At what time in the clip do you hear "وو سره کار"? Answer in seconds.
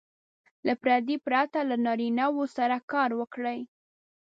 2.33-3.09